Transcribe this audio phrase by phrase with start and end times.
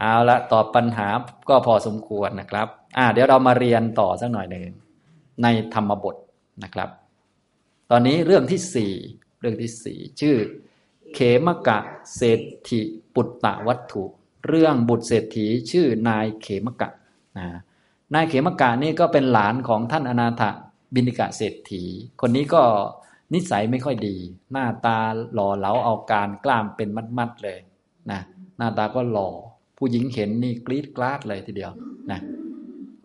[0.00, 1.08] เอาละตอบปัญหา
[1.48, 4.64] ก็พอสมควรนะครับ อ่า เดี๋ยวเรามาเรียนต่อสักหน่อยหนึ่ง
[5.42, 6.16] ในธรรมบท
[6.64, 6.88] นะครับ
[7.90, 8.92] ตอนนี้เรื่องที่สี่
[9.40, 10.36] เรื่องที่สี่ชื่อ
[11.14, 11.78] เขมกะ
[12.16, 12.40] เศรษ
[12.70, 12.80] ฐิ
[13.14, 14.04] ปุตตะวัตถุ
[14.46, 16.90] เรื่องบุตรเศรษฐีชื่อนายเขมกะ
[17.38, 17.46] นะ
[18.14, 20.42] นายเขมกะนี่ก็เป็นหลานของท่านอนาถ
[20.94, 21.84] บินิกะเศรษฐี
[22.20, 22.62] คนนี้ก็
[23.34, 24.16] นิสัยไม่ค่อยดี
[24.52, 24.98] หน้าตา
[25.32, 26.88] หล่อเหลาเอาการกล้ามเป็น
[27.18, 27.58] มัดๆเลย
[28.10, 28.20] นะ
[28.56, 29.30] หน้าตาก็หล่อ
[29.80, 31.72] ผู้หญิงเห็นนี่กรี๊ดกราดเลยทีเดียว
[32.10, 32.20] นะ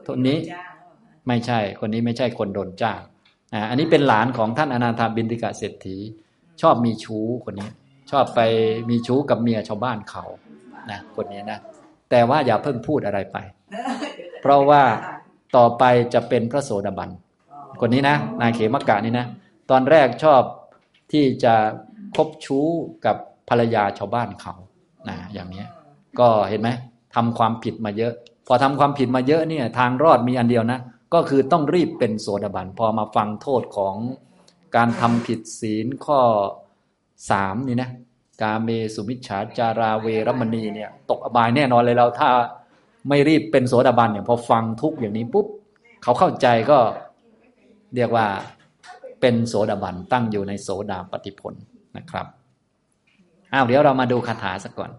[0.08, 0.38] คนนี้
[1.28, 3.00] ไม่ใช่คนนี้ไม่ใช่คนโดนจ้าง
[3.54, 5.98] อ่าอันนี้เป็นหลานของท่านอนาถบินติกะเศรษฐี
[6.62, 7.70] ชอบมีชู้คนนี้
[8.12, 8.40] ชอบไป
[8.90, 10.24] มีชู้กับเมียชาวบ้านเขา
[10.92, 11.60] นะคนนี้นะ
[12.10, 13.38] แต่ว่าอย่าเพิ่งพูดอะไรไป
[14.42, 14.84] เพราะว่า
[15.58, 17.10] ต่อไปจะเป็นพระโสดาบัน
[17.82, 19.26] คนนี้นะนายเขมกะนี่นะ
[19.70, 20.42] ตอนแรกชอบ
[21.12, 21.54] ที่จะ
[22.16, 22.68] คบชู้
[23.06, 23.18] กับ
[23.50, 24.54] ภรรยาชาวบ้านเขา
[25.10, 25.66] นะอย่างนี้
[26.20, 26.70] ก็เห็นไหม
[27.16, 28.14] ทำความผิดมาเยอะ
[28.48, 30.80] พอทำความผิดมาเยอะเนี่ยทางรอดมีอันเดียวนะ
[31.14, 33.96] ก็คือต้องรีบเป็นโสดาบัน พอมาฟังโทษของ
[34.76, 36.20] การทำผิดศีลข้อ
[37.32, 37.90] สามนี่นะ
[38.42, 42.30] กาเมสุมิชฉาจาราเวรมณีเนี่ย ตกอบายแน่นอนเลยเราถ้า
[43.10, 45.46] ไม่รีบเป็นโสดาบันเนี่ยพอฟังทุกอย่างนี้ปุ๊บ
[46.04, 46.80] เขาเข้าใจก็
[47.96, 48.26] เรียกว่า
[49.22, 51.54] เป็นโสดาบันตั้งอยู่ในโสดาปฏิผล
[51.98, 52.28] นะครับ
[53.54, 54.92] อ้าวเดี๋ยวเรามาดูคาถาสักก่อน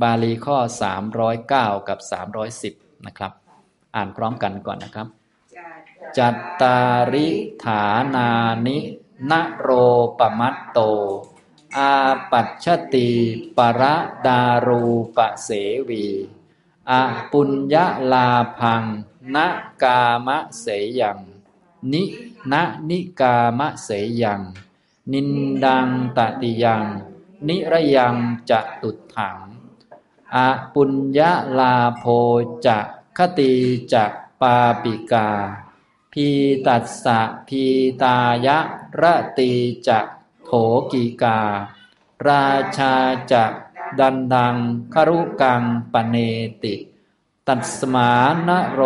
[0.00, 0.56] บาลีข้อ
[1.22, 1.98] 309 กับ
[2.52, 3.32] 310 นะครับ
[3.94, 5.08] อ่านพร้อมกันก่อนนะครับ
[6.18, 6.78] จัตตา
[7.12, 7.28] ริ
[7.64, 8.30] ฐานา
[8.66, 8.78] นิ
[9.30, 9.68] นโร
[10.18, 10.78] ปมัตโต
[11.76, 11.94] อา
[12.30, 13.08] ปัชชติ
[13.56, 13.82] ปร
[14.26, 14.82] ดารู
[15.16, 15.48] ปเส
[15.88, 16.06] วี
[16.90, 16.92] อ
[17.32, 18.82] ปุญญาลาพัง
[19.34, 19.36] น
[19.82, 20.66] กามะเส
[21.00, 21.18] ยัง
[21.92, 22.02] นิ
[22.52, 22.54] ณ
[22.88, 23.88] นิกามะเส
[24.22, 24.42] ยัง
[25.12, 25.30] นิน
[25.64, 26.84] ดังตติยัง
[27.48, 28.16] นิระยัง
[28.50, 29.38] จะตุถัง
[30.36, 30.38] อ
[30.74, 32.04] ปุญญาลาโพ
[32.66, 32.78] จะ
[33.18, 33.52] คติ
[33.92, 34.04] จะ
[34.40, 35.28] ปาปิกา
[36.12, 36.28] พี
[36.66, 37.64] ตัสสะพี
[38.02, 38.16] ตา
[38.46, 38.58] ยะ
[39.00, 39.52] ระตี
[39.88, 40.00] จะ
[40.44, 40.50] โถ
[40.92, 41.40] กีกา
[42.26, 42.44] รา
[42.78, 42.94] ชา
[43.32, 43.44] จะ
[43.98, 44.56] ดันดัง
[44.94, 45.62] ครุกัง
[45.92, 46.16] ปเน
[46.62, 46.74] ติ
[47.48, 48.10] ตัสมา
[48.48, 48.80] นโร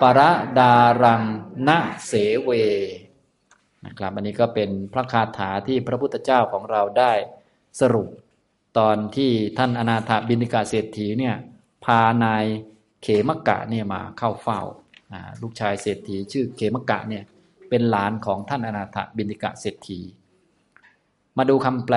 [0.00, 0.20] ปร
[0.58, 1.22] ดารัง
[1.66, 1.68] น
[2.06, 2.50] เสเว
[3.84, 7.12] นะครับอันนี้ก็เป็นพระคาถาที่พระพุทธเจ้าของเราได้
[7.80, 8.08] สรุป
[8.78, 11.34] ตอนที่ท่านอนาถาบินิกาเศรษฐีเนี่ย
[11.84, 12.44] พานาย
[13.02, 14.60] เขมกะเนี่ยมาเข้าเฝ้า
[15.42, 17.24] ลูกชายเศรษฐีชื่อเขมกะเนี่ย
[17.68, 20.00] เป็นหลานของท่านอนาถบินิกะเศรษฐี
[21.36, 21.96] มาดูคำแปล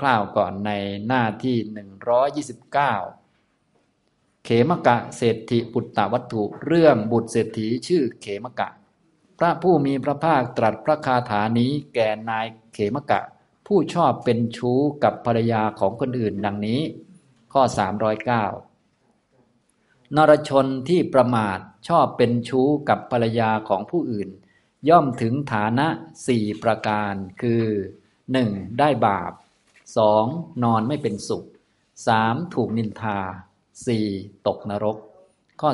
[0.00, 0.70] คร่าวๆก่อนใน
[1.08, 1.56] หน้าที่
[2.42, 2.74] 129
[4.44, 8.68] เขมกะเศรษฐิปุตตวัตถุเรื่องบุตรเศรษฐีชื่อเขมกะ
[9.38, 13.20] พระผู้มีพระภาคตรัสพระคาถานี้แก่นายเขมกะ
[13.72, 16.80] ผู้ชอบเป็นชู้กับภรรยาของคนอื่นดังนี้
[17.52, 17.62] ข้อ
[18.88, 21.58] 309 นรชนที่ประมาท
[21.88, 24.28] ชอบเป็นชู้กับภรรยาของผู้อื่น
[24.88, 25.86] ย่อมถึงฐานะ
[26.26, 27.64] สี่ประการ คือ
[28.20, 28.78] 1.
[28.78, 29.32] ได้บาป
[29.96, 30.64] 2.
[30.64, 31.44] นอนไม่เป็นสุข
[31.98, 32.54] 3.
[32.54, 33.18] ถูกนินทา
[33.82, 34.46] 4.
[34.46, 34.96] ตกนรก
[35.60, 35.70] ข้อ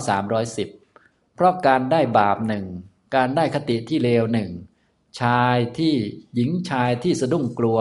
[0.66, 2.66] 310 เพราะการได้บาปหนึ่ง
[3.14, 4.50] การได้คติที่เลวหนึ่ง
[5.20, 5.94] ชายที่
[6.34, 7.78] หญิงชายที่สะดุ้งกลัว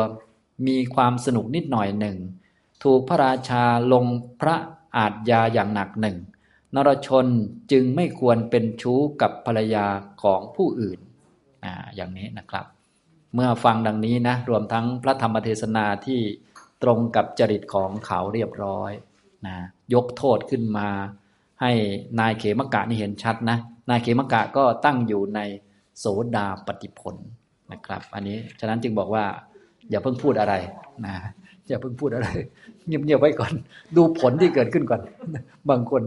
[0.68, 2.18] มีความสนุกนิดหน่อยหนึ่ง
[2.84, 3.64] ถูกพระราชา
[3.94, 4.06] ลง
[4.42, 4.56] พระ
[4.98, 6.18] อาจยาอย่างหนักหนึ่ง
[6.76, 7.26] นรชน
[7.72, 9.86] จึงไม่ควรเป็นชู้กับภรรยา
[10.22, 11.00] ของผู้อื่น
[11.64, 12.66] อ่าอย่างนี้นะครับ
[13.34, 16.20] เมื่อฟังดังนี้นะ รวมทั้งพระธรรมเทศนาที่
[16.84, 18.92] ตรงกับจริตของเขาเรียบร้อย
[19.46, 19.58] นะ
[19.94, 20.90] ยกโทษขึ้นมา
[21.62, 21.72] ให้
[22.20, 23.58] นายเขมกะนี่เห็นชัดนะ
[23.90, 25.40] นายเขมกะก็ตั้งอยู่ใน
[26.00, 27.16] โสดาปฏิผล
[27.72, 29.26] นะครับ อันนี้ฉะนั้นจึงบอกว่า
[29.90, 30.54] อย่าเพิ่งพูดอะไร
[31.06, 31.16] นะ
[31.68, 32.28] อย่าเพิ่งพูดอะไร
[32.88, 33.54] เงียบๆไว้ก่อน
[33.98, 35.02] ดูผลที่เกิดขึ้นก่อน
[35.70, 36.04] บางคน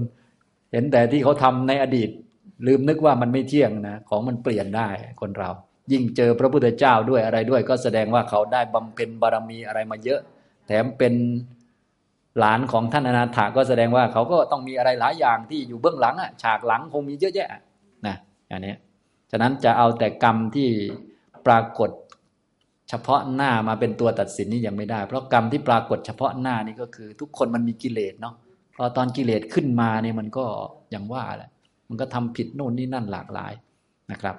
[0.73, 2.11] เห็นแต่ที่เขาทำในอดีต
[2.67, 4.89] ลืมนึกว่ามันไม่เที่ยงนะของมันเปลี่ยนได้
[5.21, 5.51] คนเรา
[5.93, 10.21] ยิ่งเจอพระพุทธเจ้าด้วยอะไรด้วย ก็แสดงว่าเขาได้บำเพ็ญบารมีอะไรมาเยอะ
[10.67, 11.15] แถมเป็น
[12.39, 17.49] หลานของท่านอนาถาก็แสดงว่าเขาก็ต้องมีอะไรหลายอย่างที่อยู่เบื้องหลังอะฉากหลังคงมีเยอะแยะ
[18.07, 18.17] นะ
[18.53, 18.75] อันนี้
[19.31, 20.69] ฉะนั้นจะเอาแต่กรรมที่
[21.47, 21.91] ปรากฏ
[22.89, 28.35] เฉพาะหน้ามาเป็นตัวตัดสินนี่ยังไม่ได้ เพราะกรรมที่ปรากฏเฉพาะหน้านี่ก็คือ ทุกคนมันมีกิเลสเนาะ
[28.77, 30.45] พอตอนกิเลสขึ้นมาเนี่ยมันก็
[30.91, 31.51] อย่างว่าแหละ
[31.89, 33.53] มันก็ทำผิดโน่นนี่นั่นหลากหลาย
[34.11, 34.37] นะครับ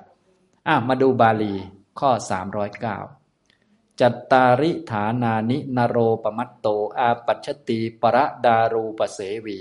[0.68, 1.54] อะมาดูบาลี
[2.00, 2.10] ข้อ
[3.26, 9.60] 309 จัตตาริฐานานินโรปมัตโต อาปัชติปรดารูปเสวี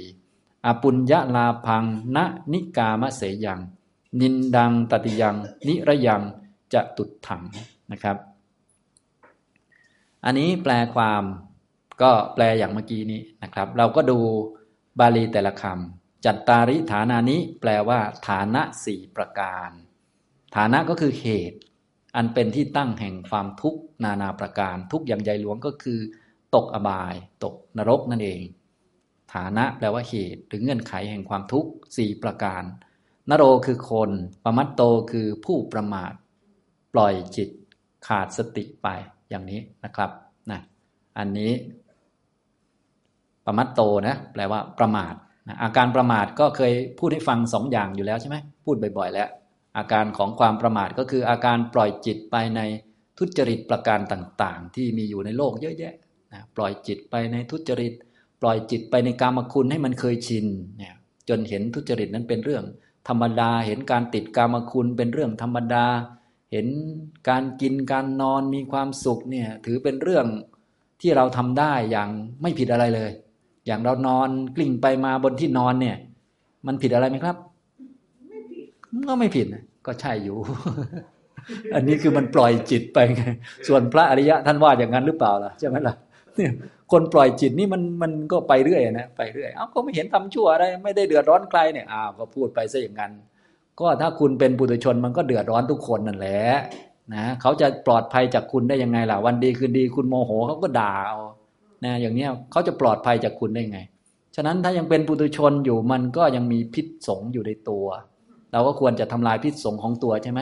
[0.64, 1.84] อปุญญาลาพัง
[2.16, 2.18] ณ
[2.52, 3.60] นิกามเสยัง
[4.20, 5.36] นินดังตติยัง
[5.68, 6.22] นิระยัง
[6.72, 7.42] จะตุดถัง
[7.92, 8.16] นะครับ
[10.24, 11.22] อันนี้แปลความ
[12.02, 14.18] ก็แปลอย่างเมื่อกี้นี้นะครับ เราก็ดู
[14.98, 19.70] บาลีแต่ละคำจัตตาริฐานานิแปลว่า ฐานะสี่ประการ
[20.56, 21.58] ฐานะก็คือเหตุ
[22.16, 26.00] อันเป็นที่ตั้งแห่งความทุกข์นานาประการ ทุกอย่างใหญ่หลวงก็คือ
[26.54, 27.14] ตกอบาย
[27.44, 28.40] ตกนรกนั่นเอง
[29.34, 32.62] ฐานะแปลว่าเหตุหรือเงื่อนไขแห่งความทุกข์สี่ประการ
[33.30, 34.10] นโรคือคน
[34.44, 34.82] ปมัตโต
[35.12, 36.12] คือผู้ประมาท
[36.94, 37.48] ปล่อยจิต
[38.06, 38.88] ขาดสติไป
[39.30, 40.10] อย่างนี้นะครับ
[40.50, 40.60] นะ
[41.18, 41.52] อันนี้
[43.44, 45.14] ประมัตโตนะแปลว่าประมาท
[45.48, 49.28] นะอาการประมาทก็เคยพูดให้ฟังสองอย่างอยู่แล้วใช่ไหมพูดบ่อยๆ แล้ว
[49.78, 52.60] อาการของความประมาทก็คืออาการปล่อยจิตไปใน
[53.18, 55.94] ทุจริตประการต่างๆ ที่มีอยู่ในโลกเยอะแยะ
[56.32, 57.92] นะปล่อยจิตไปในทุจริต
[58.42, 60.46] ปล่อยจิตไปในกามคุณให้มันเคยชิน
[60.78, 60.94] เนี่ย
[61.28, 62.64] จนเห็นทุจริตนั้นเป็นเรื่อง
[63.08, 65.86] ธรรมดา เห็นการติดกามคุณเป็นเรื่องธรรมดา
[66.52, 66.66] เห็น
[67.28, 70.26] การกินการนอนมีความสุขเนี่ยถือเป็นเรื่อง
[71.00, 72.08] ที่เราทำได้อย่าง
[72.42, 73.10] ไม่ผิดอะไรเลย
[73.66, 75.96] อย่างเรานอนกลิ้งไปมาบนที่นอนเนี่ย
[76.66, 77.36] มันผิดอะไรไหมครับ
[78.28, 78.66] ไม่ผิด
[79.08, 79.46] ก็ไม่ผิด
[79.86, 80.36] ก็ใช่อยู่
[81.74, 83.22] อันนี้คือมันปล่อยจิตไปไง
[83.68, 85.94] ส่วนพระอริยะท่านว่าอย่างนั้นหรือเปล่าล่ะใช่ไหมล่ะ
[86.36, 86.52] เนี่ย
[86.92, 93.12] คนปล่อยจิตนี่มันมันก็ไปเรื่อยนะไปเรื่อยเอ้าก็ไม่เห็นทำชั่วอะไรไม่ได้เดือดร้อนใครเนี่ยอ้าวก็พูดไปซะอย่างนั้น
[93.80, 96.40] ก็ถ้าคุณเป็นปุถุชนมันก็เดือดร้อนทุกคนนั่นแหละ
[97.14, 101.18] นะเขาจะปลอดภัยจากคุณได้ยังไงล่ะวันดีคืนดีคุณโมโหเขาก็ด่าเอา
[101.84, 103.80] นะอย่างเนี้ยเขาจะปลอดภัยจากคุณได้ไง
[104.36, 107.86] ฉะนั้นถ้ายังเป็นปุถุชนอยู่มันก็ยังมีพิษสงอยู่ในตัว
[108.52, 110.40] เราก็ควรจะทำลายพิษสงของตัวใช่ไหม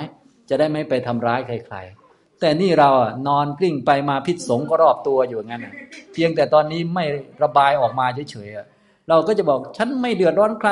[0.49, 2.06] จะได้ไม่ไปทำร้ายใครๆ
[2.41, 5.67] แต่นี่เราอะนอนกลิ้งไปมาพิษสงก็รอบตัวอยู่งั้น
[6.13, 7.05] เพียงแต่ตอนนี้ไม่
[7.43, 10.71] ระบายออกมาเฉยๆเราก็จะบอกฉันไม่เดือดร้อนใคร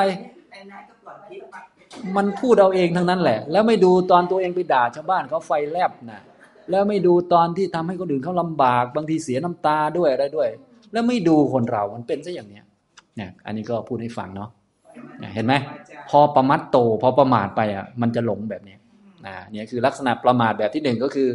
[2.15, 6.21] มันพูดเอาเองทั้งนั้นแหละ แล้วไม่ดูตอนตัวเองไปด่าชาวบ้านเขาไฟแลบนะ
[6.69, 10.49] แล้วไม่ดูตอนที่ทำให้คนอื่นเขาลำบาก บางทีเสียน้ำตาด้วยอะไรด้วย
[10.93, 12.63] แล้วไม่ดูคนเรามันเป็นซะอย่างเนี้ย
[13.15, 14.49] เนี่ยอันนี้ก็พูดให้ฟังเนาะ
[15.35, 15.53] เห็นไหม
[16.09, 18.75] พอประมัดโตพอประมาทไปอะมันจะหลงแบบนี้
[19.25, 21.29] นะเนี่ยคือลักษณะประมาทแบบที่หนึ่งก็คือ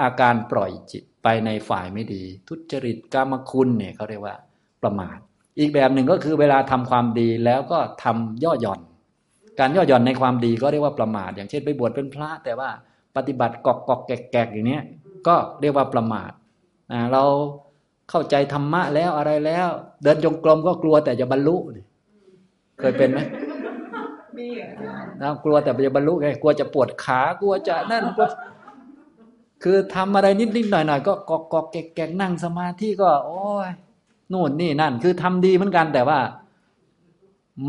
[0.00, 4.36] อาการปล่อยจิตไปในฝ่ายไม่ดี ทุจริตกรรมคุณเนี่ยเขาเรียกว่า
[4.82, 5.18] ประมาท
[5.58, 8.80] อีกแบบหนึ่งก็คือเวลาทำความดีแล้วก็ทำย่อหย่อน
[9.58, 12.70] การย่อหย่อนในความดีก็เรียกว่าประมาท อย่างเช่นไปบวชเป็นพระ แต่ว่า
[13.16, 14.80] ปฏิบัติกอกกอกแกกแกกอย่างนี้
[15.26, 16.30] ก็เรียกว่าประมาท
[17.12, 17.22] เรา
[18.10, 19.68] เข้าใจธรรมะแล้วอะไรแล้ว
[20.02, 21.56] เดินจงกรมก็กลัวแต่จะบรรลุ
[22.78, 23.18] เคยเป็นไหม
[24.36, 24.46] มี
[25.22, 28.24] นะกลัวแต่จะบรรลุไงกลัวจะปวดขากลัวจะนั่นก็
[29.62, 33.68] คือทำอะไรนิดนิดหน่อยหน่อยก็กอกกอกแกกแกนั่งสมาธิก็ โอ้ย
[34.32, 36.18] นู่นนี่นั่น คือทำดีเหมือนกันแต่ว่า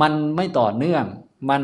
[0.01, 1.05] มันไม่ต่อเนื่อง
[1.49, 1.61] มัน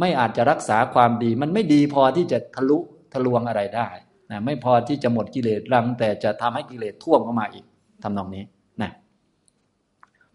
[0.00, 2.78] ไม่อาจจะรักษาความดี มันไม่ดีพอที่จะทะลุ
[3.12, 3.88] ทะลวงอะไรได้
[4.30, 7.64] นะไม่พอที่จะหมดกิเลสรัง แต่จะทำให้กิเลสท่วมเข้ามาอีก
[8.02, 8.44] ทำนองนี้
[8.82, 8.90] นะ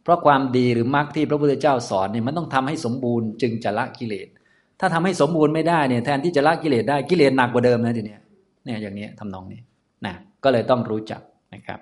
[0.03, 4.27] เพราะความดีหรือมรรคที่พระพุทธเจ้าสอนเนี่ยมันต้องทำให้สมบูรณ์จึงจะละกิเลส
[4.79, 8.21] ถ้าทำให้สมบูรณ์ไม่ได้เนี่ยแทนที่จะละกิเลสได้กิเลสหนักกว่าเดิมนะทีเนี้ย
[8.65, 9.61] เนี่ยอย่างนี้ทำนองนี้
[10.05, 11.21] นะก็เลยต้องรู้จัก
[11.53, 11.79] นะครับ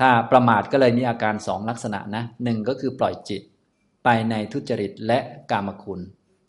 [0.00, 3.42] ถ้าประมาทก็เลยมีอาการสองลักษณะนะหนึ่งก็คือปล่อยจิต
[4.04, 5.18] ไปในทุจริตและ
[5.50, 6.00] กามคุณ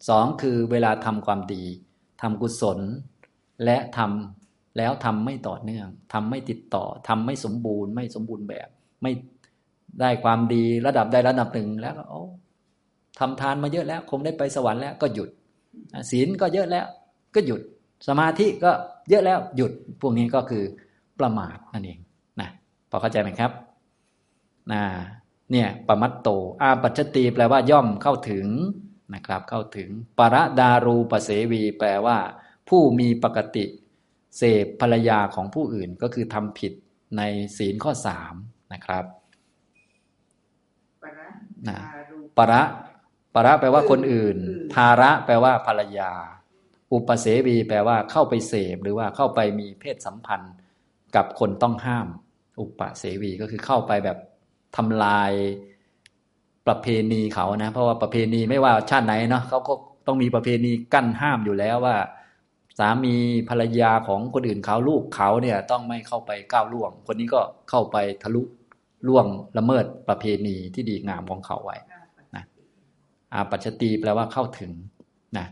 [0.10, 1.64] สองคือเวลาทำความดี
[2.22, 2.80] ทำกุศล
[3.66, 8.68] และทำแล้วทำไม่ต่อเนื่องทำไม่ติดต่อทำไม่สมบูรณ์ไม่สมบูรณ์แบบ
[9.02, 9.12] ไม่
[10.00, 12.22] ได้ความดีระดับใดระดับหนึ่งแล้วก็โอ้
[13.20, 15.30] ทำทานมาเยอะแล้ว คงได้ไปสวรรค์แล้วก็หยุด
[16.12, 16.86] ศีลก็เยอะแล้ว
[17.36, 17.62] ก็หยุด
[18.08, 18.72] สมาธิก็
[19.10, 20.64] เยอะแล้วหยุดพวกนี้ก็คือ
[21.20, 22.00] ประมาทนั่นเอง
[22.42, 22.50] นะ
[22.90, 23.52] พอเข้าใจไหมครับ
[24.72, 24.84] นะ
[25.52, 26.30] เนี่ยประมัตโต
[26.62, 28.46] อาปัจจตีแปลว่าย่อมเข้าถึง
[29.16, 32.18] นะครับ เข้าถึงปรดารูปเสวี แปลว่า
[32.70, 33.66] ผู้มีปกติ
[34.38, 36.74] เสพภรรยาของผู้อื่นก็คือทำผิด
[37.18, 37.22] ใน
[37.58, 38.34] ศีลข้อสาม
[38.74, 39.06] นะครับ
[41.68, 41.78] นะ
[42.38, 42.62] ปรระ
[43.34, 44.38] ปรระแปลว่าคนอื่น
[44.74, 46.12] ภาระแปลว่าภรรยา
[46.94, 50.54] อุปเสวีแปลว่าเข้าไปเสพหรือว่าเข้าไปมีเพศสัมพันธ์
[51.16, 52.08] กับคนต้องห้าม
[52.62, 54.18] อุปเสวีก็คือเข้าไปแบบ
[54.78, 55.32] ทำลาย
[56.68, 59.74] ประเพณีเขานะ เพราะว่าประเพณีไม่ว่าชาติไหนเนาะเขาก็
[60.08, 61.98] ต้องมีประเพณีกั้นห้ามอยู่แล้วว่า
[62.80, 63.16] สามี
[63.50, 68.42] ภรรยาของคนอื่นเขาลูกเขาเนี่ยต้องไม่เข้าไปก้าวล่วง คนนี้ก็เข้าไปทะลุ
[69.08, 69.26] ล่วง
[69.58, 72.44] ละเมิดประเพณีที่ดีงามของเขาไว้นะ
[73.34, 74.72] อาปัจจตีแปลว่าเข้าถึง
[75.38, 75.48] นะ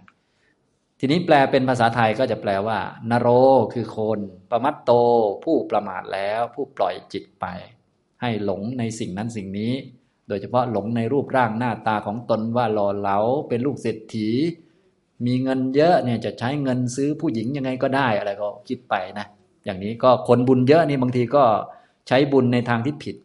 [1.00, 2.80] ทีนี้แปลเป็นภาษาไทยก็จะแปลว่า
[3.10, 3.28] นโร
[3.74, 4.20] คือคน
[4.52, 4.92] ประมัตโต
[5.44, 7.46] ผู้ประมาทแล้ว ผู้ปล่อยจิตไป
[8.22, 9.74] ให้หลงในสิ่งนั้นสิ่งนี้
[10.28, 14.30] โดยเฉพาะหลงในรูปร่างหน้าตาของตนว่าหล่อเหลาเป็นลูกเศรษฐี
[15.26, 19.26] มีเงินเยอะเนี่ยจะใช้เงินซื้อผู้หญิงยังไงก็ได้อะไรก็คิดไปนะ
[19.66, 21.44] อย่างนี้ก็คนบุญเยอะนี่บางทีก็
[22.08, 23.16] ใช้บุญในทางที่ผิด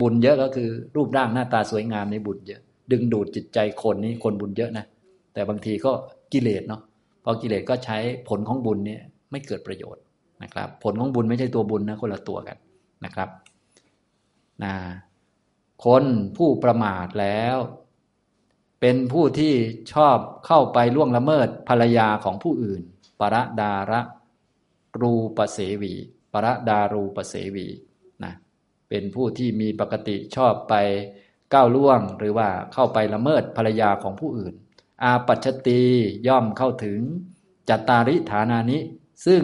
[0.00, 2.60] บุญเยอะก็คือรูปร่างหน้าตาสวยงามในบุญเยอะ
[2.92, 4.84] ดึงดูดจิตใจคนนี่คนบุญเยอะนะ
[5.34, 5.92] แต่บางทีก็
[6.32, 6.82] กิเลสเนาะ
[7.24, 7.98] พอกิเลสก็ใช้
[8.28, 10.02] ผลของบุญเนี่ยไม่เกิดประโยชน์
[10.42, 12.56] นะครับ ผลของบุญไม่ใช่ตัวบุญนะคนละตัวกัน
[13.04, 13.28] นะครับ
[14.64, 14.74] นะ
[15.84, 16.04] คน
[16.36, 17.56] ผู้ประมาทแล้ว
[18.80, 19.54] เป็นผู้ที่
[19.92, 22.82] ชอบเข้าไปล่วงละเมิดภรรยาของผู้อื่น
[23.20, 24.00] ประดาระ
[25.00, 25.94] รูปเสวี
[26.32, 27.66] ประดารูปเสวี
[28.24, 28.32] นะ
[28.88, 30.74] เป็นผู้ที่มีปกติชอบไป
[31.54, 34.54] ก้าวล่วงหรือว่าเข้าไปละเมิดภรรยาของผู้อื่น
[35.04, 35.82] อาปัชตี
[36.28, 37.00] ย่อมเข้าถึง
[37.68, 38.78] จัตตาริฐานานิ
[39.26, 39.42] ซึ่ง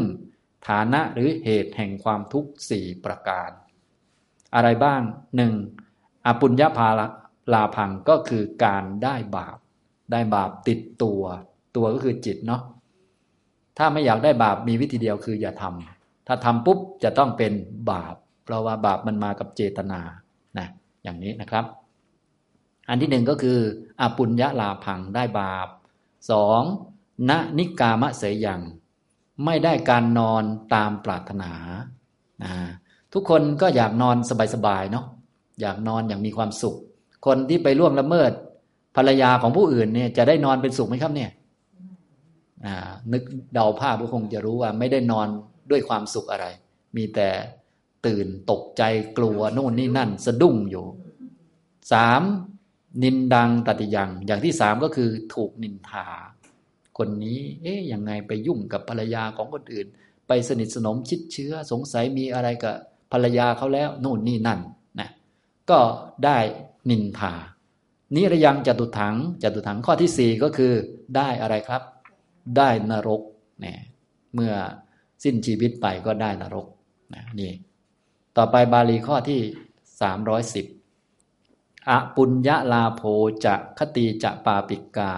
[0.68, 3.50] ฐานะหรือเหตุแห่งความทุกข์สี่ประการ
[4.54, 5.00] อะไรบ้าง
[5.36, 5.54] หนึ่ง
[6.26, 6.88] อปุญญาภา
[7.52, 9.58] ลาพังก็คือการได้บาป
[10.12, 11.22] ได้บาปติดตัว
[11.76, 12.62] ตัวก็คือจิตเนาะ
[13.78, 17.52] ถ้าไม่อยากได้บาปมีวิธีเดียวคืออย่าทำถ้าทำปุ๊บจะต้องเป็น
[17.90, 20.00] บาป เพราะว่าบาปมันมากับเจตนา
[20.58, 20.66] นะ
[21.02, 21.64] อย่างนี้นะครับ
[22.88, 23.58] อันที่หนึ่งก็คือ
[24.00, 25.68] อปุญญาลาพังได้บาป
[26.30, 26.62] สอง
[27.30, 28.60] ณนิกามะเสยยัง
[29.44, 31.52] ไม่ได้การนอนตามปรารถนา
[32.42, 32.52] นะ
[33.12, 34.16] ทุกคนก็อยากนอน
[34.54, 35.06] สบายๆเนาะ
[35.60, 36.76] อยากนอนอย่างมีความสุข
[37.26, 38.32] คนที่ไปล่วงละเมิด
[38.96, 41.30] ภรรยาของผู้อื่นเนี่ยจะได้นอนเป็นสุขไหมครับเนี่ย
[43.12, 43.22] นึก
[43.54, 45.28] เดาภาพก็คงจะรู้ว่า ไม่ได้นอน
[45.70, 46.46] ด้วยความสุขอะไร
[46.96, 47.28] มีแต่
[48.06, 48.82] ตื่นตกใจ
[49.18, 50.84] กลัวโน่นนี่นั่น สะดุ้งอยู่
[51.92, 52.22] สาม
[53.02, 56.06] นินดังตติยัง อย่างที่สามก็คือถูกนินทา
[56.98, 59.86] คนนี้ เอ๊ยยังไงไปยุ่งกับภรรยาของคนอื่น
[60.26, 62.76] ไปสนิทสนมชิดเชื้อ สงสัยมีอะไรกับ
[63.12, 64.60] ภรรยาเขาแล้วโน่นนี่นั่น
[65.00, 65.10] นะ
[65.70, 65.80] ก็
[66.24, 66.38] ได้
[66.90, 67.32] นินทา
[68.14, 70.72] นิรยังจตุถังจตุถังข้อที่สี่ก็คือ
[71.16, 71.82] ได้อะไรครับ
[72.56, 73.22] ได้นรก
[73.60, 73.78] เนี่ย
[74.34, 74.52] เมื่อ
[75.24, 76.66] สิ้นชีวิตไปก็ได้นรก
[77.14, 77.52] นะนี่
[78.36, 79.40] ต่อไปบาลีข้อที่
[80.00, 80.66] สามร้อยสิบ
[81.90, 83.02] อปุญญาลาโภ
[83.44, 85.12] จะคติจะปาปิกา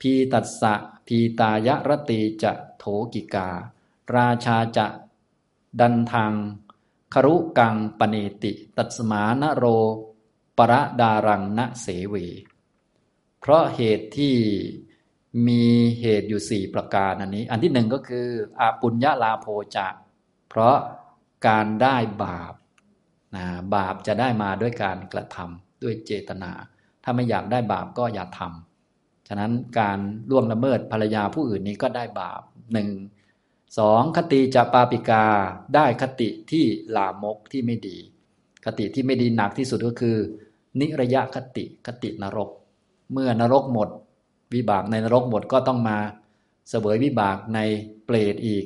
[0.00, 0.74] พีตัสสะ
[1.06, 2.84] พีตายะรตีจะโถ
[3.14, 3.48] กิกา
[4.14, 4.86] ราชาจะ
[5.80, 6.32] ดันทาง
[7.14, 9.64] ครุกังปเนติ ตัสมานโร
[10.58, 12.14] ประดารังณเสว
[13.40, 14.36] เพราะเหตุที่
[15.46, 15.64] มี
[16.00, 18.28] เหตุอยู่สี่ประการอันนี้ อันที่หนึ่งก็คือ
[18.60, 19.46] อาปุญญาลาโภ
[19.76, 19.88] จะ
[20.48, 20.76] เพราะ
[21.46, 22.54] การได้บาป
[23.36, 23.44] นะ
[23.74, 26.52] บาปจะได้มาด้วยการกระทำ ด้วยเจตนา
[27.04, 29.98] ถ้าไม่อยากได้บาปก็อย่าทำฉะนั้นการ
[30.30, 32.40] ล่วงละเมิดภรรยาผู้อื่นนี้ก็ได้บาป
[32.72, 32.88] หนึ่ง
[33.78, 35.24] สองคติจะปาปิกา
[35.74, 36.64] ได้คติที่
[36.96, 37.96] ลามกที่ไม่ดี
[38.64, 40.16] คติที่ไม่ดีหนักที่สุดก็คือ
[40.80, 42.50] นิระยะคติคตินรก
[43.12, 43.88] เมื่อนรกหมด
[44.54, 45.98] วิบากในนรกหมดก็ต้องมา
[46.70, 47.58] เสวยวิบากใน
[48.04, 48.64] เปรตอีก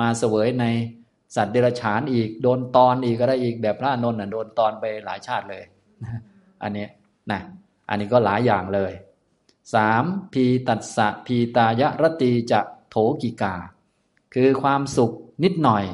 [0.00, 0.64] มาเสวยใน
[1.36, 5.62] สัตว์เดรัจฉานอีก โดนตอนอีกก็ได้อีกแบบพระนนท์โดนตอนไปหลายชาติเลย
[6.62, 6.86] อันนี้
[7.30, 7.40] นะ
[7.88, 8.92] อันนี้ก็หลายอย่างเลย
[9.74, 13.56] สามพีตัสสะพีตายะรตีจะโถกิกา
[14.34, 15.12] คือความสุข
[15.44, 15.84] นิดหน่อย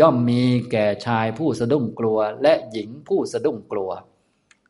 [0.00, 3.90] ย่อมมีแก่ชายผู้สะดุ้งกลัว และหญิงผู้สะดุ้งกลัว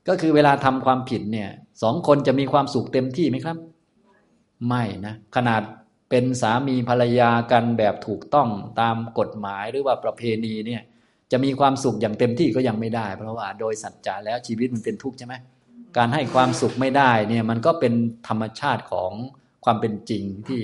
[0.08, 1.50] ก็คือเวลาทำความผิดเนี่ย
[1.82, 3.56] สองคนจะมีความสุขเต็มที่ไหมครับ
[4.68, 5.62] ไม่นะขนาด
[6.10, 8.48] เป็นสามีภรรยากันแบบถูกต้อง
[8.80, 10.82] ตามกฎหมายหรือว่าประเพณีเนี่ย
[11.32, 15.34] จะมีความสุขอย่างเต็มที่ก็ยังไม่ได้ เพราะว่าโดยสัจจะแล้วชีวิตมันเป็นทุกข์ใช่ไหม
[15.96, 17.94] การให้ความสุขไม่ได้เนี่ยมันก็เป็น
[18.28, 19.12] ธรรมชาติของ
[19.64, 20.62] ความเป็นจริงที่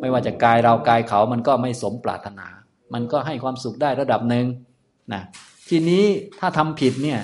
[0.00, 2.46] ไม่ว่าจะกายเรากายเขามันก็ไม่สมปรารถนา
[2.94, 4.46] มันก็ให้ความสุขได้ระดับหนึ่ง
[5.12, 5.22] นะ
[5.68, 6.04] ทีนี้
[6.38, 7.20] ถ้าทำผิดเนี่ย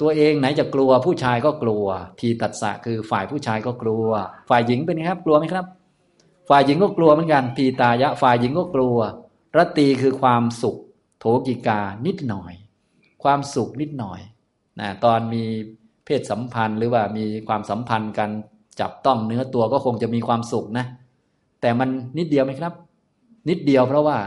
[0.00, 1.84] ตัวเองไหนจะกลัวผู้ชายก็กลัว
[2.20, 4.08] ทีตัดสะคือฝ่ายผู้ชายก็กลัว
[4.50, 5.66] ฝ่ายหญิงเป็นไงครับ กลัวไหมครับ
[6.48, 8.96] ฝ่ายหญิงก็กลัวเหมือนกันพีตายะ ฝ่ายหญิงก็กลัว
[9.56, 10.76] รตีคือความสุข
[11.18, 12.52] โถกิกานิดหน่อย
[13.22, 14.20] ความสุขนิดหน่อย
[14.80, 15.44] นะตอนมี
[16.04, 18.30] เพศสัมพันธ์หรือว่ามีความสัมพันธ์กัน
[18.80, 20.86] จับต้องเนื้อตัวก็คงจะมีความสุขนะ
[21.60, 22.72] แต่มันนิดเดียวไหมครับ
[23.48, 24.18] นิดเดียวเพราะว่า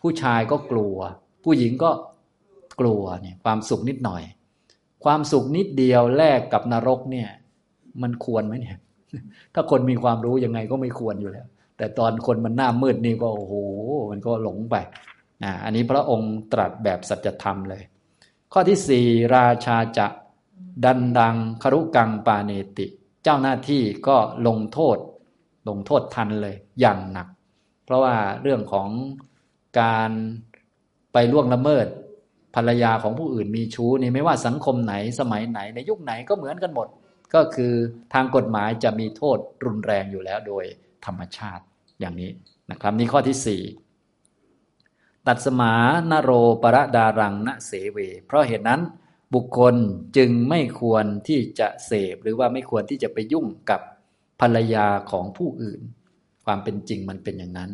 [0.00, 0.96] ผู้ชายก็กลัว
[1.44, 1.90] ผู้หญิงก็
[2.80, 4.22] กลัวเนี่ยความสุขนิดหน่อย
[5.04, 7.28] ความสุขนิดเดียวแลกกับนรกเนี่ย
[8.02, 8.76] มันควรไหมเนี่ย
[9.54, 13.54] ถ้าคนมีความรู้ยังไงก็ไม่ควรอยู่แล้ว แต่ตอนคนมันหน้ามืดนี่ก็โอ้โห
[14.10, 14.76] มันก็หลงไป
[15.42, 17.82] อ่าอันนี้พระองค์ตรัสแบบสัจธรรมเลย
[18.52, 20.06] ข้อที่สี่ราชาจะ
[20.84, 22.86] ดันดังครุกังปาเนติ
[23.24, 24.16] เจ้าหน้าที่ก็
[24.46, 24.98] ลงโทษ
[25.68, 27.28] ลงโทษทันเลย อย่างหนัก
[27.84, 28.88] เพราะว่าเรื่องของ
[29.80, 30.10] การ
[31.12, 31.86] ไปล่วงละเมิด
[32.54, 36.88] ภรรยาของผู้อื่นมีชู้นี่ไม่ว่าสังคมไหนสมัยไหนในยุคไหนก็เหมือนกันหมด
[37.34, 37.72] ก็คือ
[38.14, 40.64] ทางกฎหมายจะมีโทษรุนแรงอยู่แล้วโดย
[41.06, 41.64] ธรรมชาติ
[42.00, 42.30] อย่างนี้
[42.70, 43.62] นะครับ นี่ข้อที่สี่
[45.26, 45.72] ตัดสมา
[46.10, 46.30] นโร
[46.62, 48.80] ปรดารังณเสเว เพราะเหตุนั้น
[49.34, 49.74] บุคคล
[50.16, 53.80] จึงไม่ควรที่จะเสพหรือว่าไม่ควรที่จะไปยุ่งกับ
[54.40, 55.80] ภรรยาของผู้อื่น
[56.44, 57.70] ความเป็นจริงมันเป็นอย่างนั้น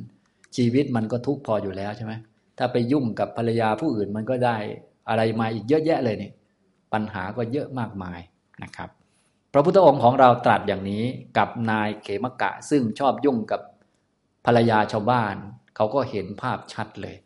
[0.56, 2.12] ชีวิตมันก็ทุกข์พออยู่แล้วใช่ไหม
[2.58, 4.56] ถ้าไปยุ่งกับภรรยาผู้อื่นมันก็ได้
[5.08, 6.32] อะไรมาอีกเยอะแยะเลยนี่
[6.92, 8.20] ปัญหาก็เยอะมากมาย
[8.62, 8.90] นะครับ
[9.52, 11.04] พระพุทธองค์ของเราตรัสอย่างนี้
[11.38, 13.60] กับนายเขมกะซึ่งชอบยุ่งกับ
[14.46, 15.34] ภรรยาชาวบ้าน
[15.76, 17.16] เขาก็เห็นภาพชัดเลย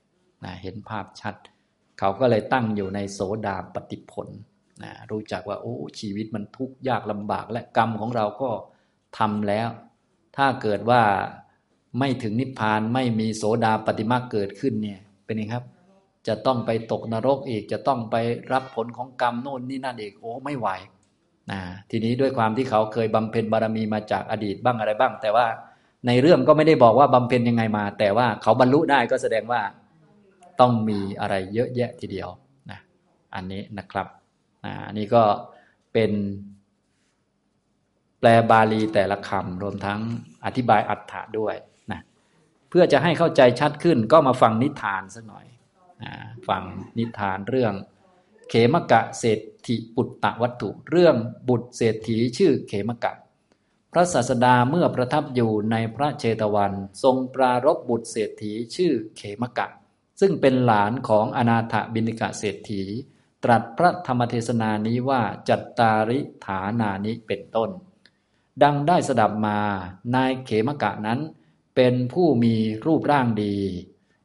[0.47, 1.35] นะเห็นภาพชัด
[1.99, 4.29] เขาก็เลยตั้งอยู่ในโสดาปฏิผล
[4.83, 8.51] นะรู้จักว่าโอ้ชีวิตมันทุกข์ยากลำบากและกรรมของเราก็
[9.19, 9.69] ทำแล้ว
[10.37, 11.03] ถ้าเกิดว่า
[11.99, 15.65] ไม่ถึงนิพพานไม่มีโสดาปฏิมาเกิดขึ้นเนี่ยเป็นไงครับ
[16.29, 18.17] จะต้องไปตกนรกอีกจะต้องไป
[18.53, 20.69] รับผลของกรรมโน่นนี่นั่นอีกโอ้ไม่ไหว
[21.51, 21.61] นะ
[21.91, 25.47] ทีนี้ด้วยความที่เขาเคยบำเพ็ญบารมีมาจากอดีตบ้างอะไรบ้าง แต่ว่า
[26.07, 29.61] ในเรื่องก็ไม่ได้บอกว่าบำเพ็ญยังไงมา แต่ว่าเขาบรรลุได้ก็แสดงว่า
[30.61, 32.29] ต้องมีอะไรเยอะแยะทีเดียว
[32.71, 32.81] นะ
[33.35, 34.07] อันนี้นะครับ
[34.87, 35.23] อันนี้ก็
[35.93, 36.13] เป็น
[38.19, 40.01] แปลบาลีแต่ละคำรวมทั้ง
[40.45, 41.55] อธิบายอัฏฐะด้วย
[41.93, 42.01] นะ
[42.69, 45.47] เพื่อจะให้เข้าใจชัดขึ้นก็มาฟังนิทานสักหน่อย
[46.03, 46.13] นะ
[46.49, 46.63] ฟัง
[46.99, 47.73] นิทานเรื่อง
[48.51, 51.17] เขมกะเศรษฐิปุตตะวัตถุ เรื่อง
[51.49, 53.13] บุตรเศรษฐีชื่อเขมกะ
[53.93, 56.73] พระศาสดาเมื่อประทับอยู่ในพระเชตวัน
[57.03, 59.67] ทรงปรารบบุตรเศรษฐีชื่อเขมกะ
[60.21, 62.83] ซึ่งเป็นหลานของอนาถบินิกะเศรษฐี
[63.45, 67.71] ตรัสพระธรรมเทศนานี้ว่าจัตตาริฐานานิเป็นต้น
[68.63, 69.59] ดังได้สดับมา
[70.15, 71.21] นายเขมกะนั้น
[71.77, 72.55] เป็นผู้มี
[72.87, 73.57] รูปร่างดี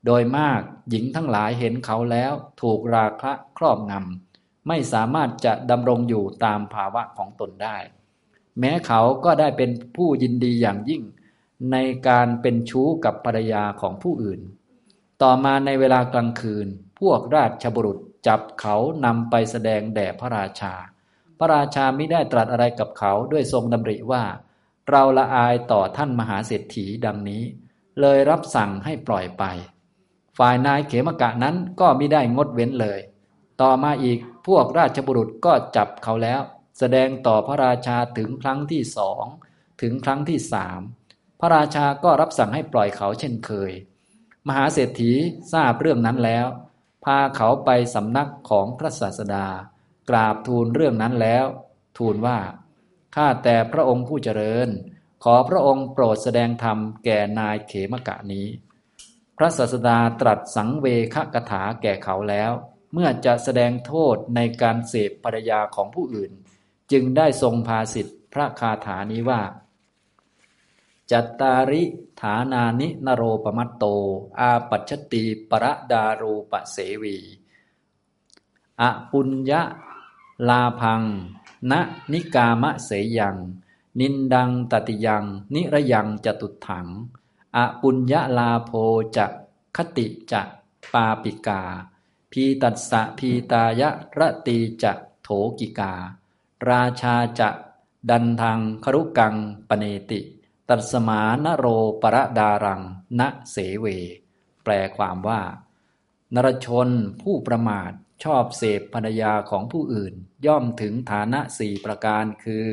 [0.05, 7.77] โดยมากหญิงทั้งหลายเห็นเขาแล้วถูกราคะครอบงำไม่สามารถจะดำรงอยู่ตามภาวะของตนได้
[8.59, 11.03] แม้เขาก็ได้เป็นผู้ยินดีอย่างยิ่ง
[11.71, 14.41] ในการเป็นชู้กับภรรยาของผู้อื่น
[15.21, 16.67] ต่อมาในเวลากลางคืน
[16.99, 17.97] พวกราชบุรุษ
[18.27, 18.75] จับเขา
[19.05, 20.73] นำไปแสดงแด่พระราชา
[21.39, 24.23] พระราชาไม่ได้ตรัสอะไรกับเขาด้วยทรงดำริว่า
[24.89, 27.43] เราละอายต่อท่านมหาเศรษฐีดังนี้
[28.01, 29.43] เลยรับสั่งให้ปล่อยไป
[30.37, 32.99] ฝ่ายนายเขมกะนั้นก็ไม่ได้งดเว้นเลย
[33.61, 36.41] ต่อมาอีกพวกราชบุรุษก็จับเขาแล้ว
[36.79, 39.23] แสดงต่อพระราชาถึงครั้งที่สอง
[39.81, 40.79] ถึงครั้งที่สาม
[41.39, 43.71] พระราชาก็รับสั่งให้ปล่อยเขาเช่นเคย
[44.47, 45.11] มหาเศรษฐี
[45.51, 46.47] ทราบเรื่องนั้นแล้ว
[47.05, 49.47] พาเขาไปสำนักของพระศาสดา
[50.09, 51.45] กราบทูลเรื่องนั้นแล้ว
[51.97, 52.39] ทูลว่า
[53.15, 54.69] ข้าแต่พระองค์ผู้เจริญ
[55.23, 58.47] ขอพระองค์โปรดแสดงธรรมแก่นายเขมกะนี้
[59.37, 62.51] พระศาสดาตรัสสังเวคกถาแก่เขาแล้ว
[62.93, 66.31] เมื่อจะแสดงโทษในการเสพภรรยาของผู้อื่น
[66.91, 69.41] จึงได้ทรงภาสิทธิพระคาถานี้ว่า
[71.11, 71.83] จัตตาริ
[72.21, 73.85] ฐานานินโรปมัตโต
[74.39, 77.17] อาปัชติประดารูปเสวี
[78.81, 79.61] อปุญญะ
[80.49, 81.01] ลาพัง
[81.71, 81.73] ณ
[82.11, 83.37] นิกามะเสยัง
[83.99, 86.87] นินดังตติยัง นิระยังจตุถัง
[87.55, 88.71] อปุญญาลาโพ
[89.15, 89.25] จะ
[89.75, 90.41] คติจะ
[90.93, 91.61] ปาปิกา
[92.31, 95.93] พีตัสสะพีตายะระตีจะโถกิกา
[96.67, 97.49] ราชาจะ
[98.09, 99.35] ดันทางครุกัง
[99.69, 100.21] ปเนติ
[100.69, 101.65] ตัสมานโร
[102.01, 102.81] ปรดารัง
[103.19, 103.21] ณ
[103.51, 103.85] เสเว
[104.63, 105.41] แปลความว่า
[106.35, 106.89] นรชน
[107.21, 107.91] ผู้ประมาท
[108.23, 110.13] ชอบเสพภรรยาของผู้อื่น
[110.45, 112.67] ย่อมถึงฐานะสี่ประการคือ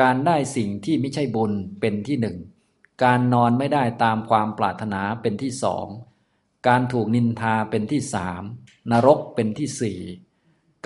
[0.00, 2.36] การได้สิ่งที่ไม่ใช่บุญเป็นที่หนึ่ง
[3.04, 5.86] การนอนไม่ได้ตามความปรารถนาเป็นที่สอง
[6.68, 8.42] การถูกนินทาเป็นที่สาม
[8.90, 10.00] นรกเป็นที่สี่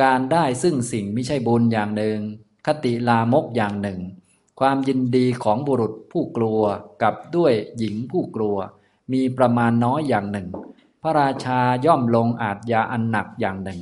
[0.03, 2.19] การได้ซึ่งสิ่งไม่ใช่บุญอย่างหนึ่ง
[2.67, 4.01] คติลามกอย่างหนึ่ง
[4.61, 6.63] ความยินดีของบุรุษผู้กลัว
[7.03, 8.57] กับด้วยหญิงผู้กลัว
[9.13, 10.49] มีประมาณน้อยอย่างหนึ่ง
[11.03, 13.81] พระราชาย่อมลงอาจยาอันหนักอย่างหนึ่ง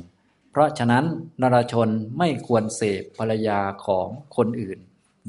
[0.51, 1.05] เพราะฉะนั้น
[1.41, 4.79] นรชนไม่ควรเสพภรรยาของคนอื่น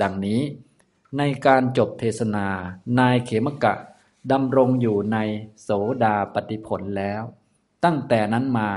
[0.03, 0.41] ดังนี้
[1.19, 2.47] ในการจบเทศนา
[2.99, 3.75] นายเขมกะ
[4.33, 5.19] ดำรงอยู่ใน
[5.63, 5.69] โส
[6.05, 7.23] ดาปฏิผลแล้ว
[7.85, 8.71] ตั้งแต่นั้นมา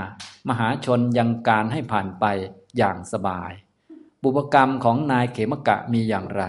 [0.48, 2.24] มหาชนยังการให้ผ่านไป
[2.76, 3.52] อย่างสบาย
[4.26, 6.44] บุพกรรมของนายเขมกะมีอย่างไร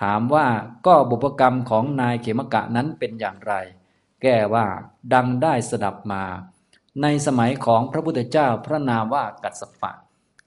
[0.00, 0.46] ถามว่า
[0.86, 3.54] ก็บุพกรรมของนายเขมกะนั้นเป็นอย่างไร
[4.22, 4.66] แก้ว่า
[5.12, 6.24] ดังได้สดับมา
[7.02, 9.92] ในสมัยของพระพุทธเจ้าพระนามว่ากัสสปะ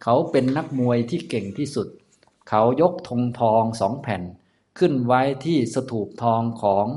[0.03, 1.87] เขาเป็นนักมวยที่เก่งที่สุด
[2.49, 4.23] เขายกธงทองสองแผ่น
[4.77, 6.87] ขึ้นไว้ที่สถูปทองของ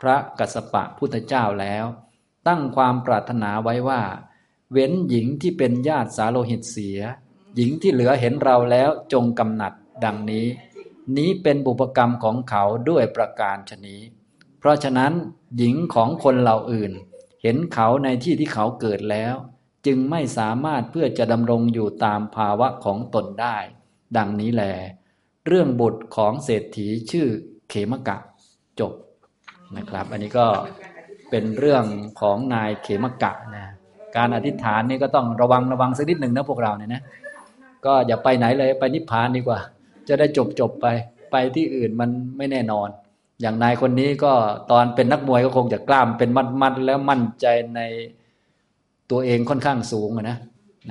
[0.00, 1.84] พระกัสสปะพุทธเจ้าแล้ว
[2.48, 4.02] ตั้งความปรารถนาไว้ว่า
[4.72, 7.00] เว้นหญิงที่เป็นญาติสาโลหิตเสีย
[7.56, 9.72] หญิงที่เหลือเห็นเราแล้วจงกำหนัด
[10.04, 10.46] ดังนี้
[11.16, 14.00] นี้เป็นบุพกรรมของเขาด้วยประการชนี้
[14.58, 15.12] เพราะฉะนั้น
[15.56, 16.92] หญิงของคนเหล่าอื่น
[17.42, 19.34] เห็นเขาในที่ที่เขาเกิดแล้ว
[19.86, 23.56] จึงไม่สามารถเพื่อจะดำรงอยู่ตามภาวะของตนได้
[24.16, 24.64] ดังนี้แล
[25.46, 27.26] เรื่องบทของเศรษฐีชื่อ
[27.68, 28.16] เขมกะ
[28.80, 28.92] จบ
[29.76, 30.46] นะครับ อันนี้ก็
[31.30, 31.84] เป็นเรื่อง
[32.20, 33.66] ของนายเขมกะนะ
[34.16, 37.02] การอธิษฐานนี่ก็ต้องระวังระวังสักนิดหนึ่งนะพวกเราเนี่ยนะ
[37.86, 39.60] ก็อย่าไปไหนเลยไปนิพพานดีกว่า
[40.08, 40.86] จะได้จบจบไป
[41.30, 42.88] ไปที่อื่นมันไม่แน่นอน
[43.40, 44.32] อย่างนายคนนี้ก็
[44.70, 46.30] ตอนเป็นนักมวยก็คงจะกล้ามเป็น
[46.62, 47.80] มัดๆแล้วมั่นใจใน
[49.10, 50.38] ตัวเองค่อนข้างสูงนะ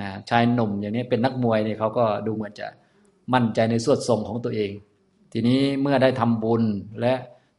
[0.00, 2.66] นะชายหนุ่มอย่างนี้เป็นนักมวยเนี่ยเขาก็ดูเหมือนจะ
[3.34, 4.72] มั่นใจในสวดทรงของตัวเอง
[5.32, 6.62] ทีนี้เมื่อได้ทำบุญ
[7.00, 7.14] และ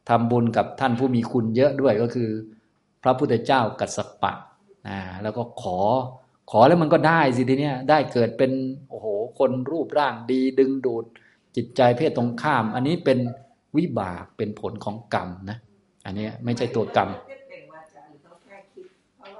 [0.08, 2.30] ทำบุญกับท่านผู้มีคุณเยอะด้วยก็คือ
[3.02, 4.32] พระพุทธเจ้ากัสสปะ
[4.88, 5.78] นะแล้วก็ขอ
[6.50, 8.52] ขอแล้วมันก็ได้สิทีเนี้ยได้เกิดเป็น
[8.88, 9.06] โอ้โห
[9.38, 11.04] คนรูปร่างดีดึงดูด
[11.56, 13.18] จิตใจเพศตรงข้าม อันนี้เป็น
[13.76, 15.58] วิบากเป็นผลของกรรมนะ
[16.06, 17.08] อันนี้ไม่ใช่ตัวกรรม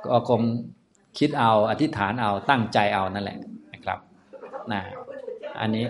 [0.06, 0.42] ก็คง
[1.18, 3.38] คิดเอาอธิษฐานเอาตั้งใจเอานั่นแหละ
[3.72, 3.98] นะครับ
[4.72, 4.80] นะ
[5.60, 5.84] อันนี้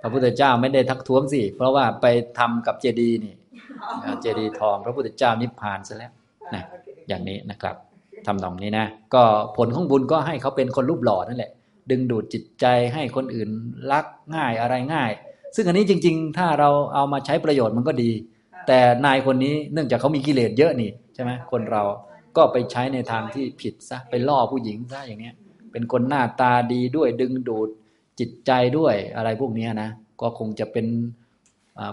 [0.00, 2.06] พระพุทธเจ้าไม่ได้ทักท้วงสิ เพราะว่าไป
[2.38, 3.34] ทำกับเจดีย์นี่
[4.20, 6.12] เจดีย์ทอง พระพุทธเจ้านิพพานซะแล้ว
[6.54, 6.62] นะ
[7.08, 7.76] อย่างนี้นะครับ
[8.26, 9.22] ทำนองนี้นะ ก็
[9.56, 11.50] ผลของบุญก็ให้เขาเป็นคนรูปหล่อนั่นแหละ
[11.90, 13.48] ดึงดูดจิตใจให้คนอื่น
[13.92, 15.10] รักง่ายอะไรง่าย
[15.54, 18.10] ซึ่งอันนี้จริง ๆ ถ้าเราเอามาใช้ประโยชน์มันก็ดี
[18.66, 21.82] แต่นายคนนี้เนื่องจากเขามีกิเลสเยอะนี่ใช่ไหมคนเรา
[22.36, 25.34] ก็ไปใช้ในทางที่ผิดซะไปล่อผู้หญิงซะอย่างเนี้ย
[25.72, 27.68] เป็นคนหน้าตาดีด้วยดึงดูด
[28.20, 30.86] จิตใจด้วยอะไรพวกนี้นะก็คงจะเป็น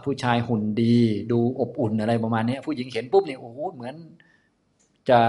[0.03, 0.95] ผู้ชายหุ่นดี
[1.31, 3.95] ดูอบอุ่นอะไรประมาณนี้ผู้หญิงเห็นปุ๊บเนี่ยโอ้โหเหมือน
[5.09, 5.19] จะ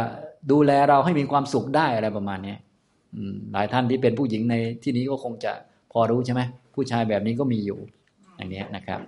[0.50, 2.56] ดูแลเราให้มีความสุขได้อะไรประมาณนี้
[3.52, 5.52] หลายท่านที่เป็นผู้หญิงในที่นี้ก็คงจะ
[5.92, 6.42] พอรู้ใช่ไหม
[6.74, 7.78] ผู้ชายแบบนี้ก็มีอยู่
[8.36, 9.00] อย่างนี้นะครับ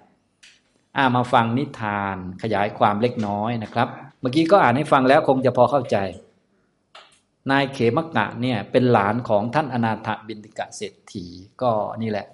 [0.97, 3.89] อ่ามาฟังนิทานขยายความเล็กน้อยนะครับ
[4.21, 5.97] เมื่อกี้ก็อ่านให้ฟังแล้วคงจะพอเข้าใจ
[7.51, 11.27] นายเขมกะเนี่ยเป็นหลานของท่านอนาถบินติกะเศรษฐี
[11.63, 11.71] ก็
[12.03, 12.27] นี่แหละ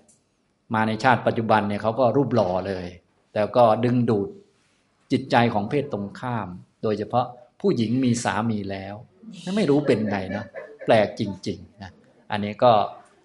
[0.74, 2.86] มาในชาติปัจจุบันเนี่ยเขาก็รูปหล่อเลย
[3.34, 4.28] แล้วก็ดึงดูด
[5.12, 6.48] จิตใจของเพศตรงข้าม
[6.82, 7.26] โดยเฉพาะ
[7.60, 8.94] ผู้หญิงมีสามีแล้ว
[9.56, 10.44] ไม่รู้เป็นไงนะ
[10.84, 11.90] แปลกจริงๆนะ
[12.30, 12.72] อันนี้ก็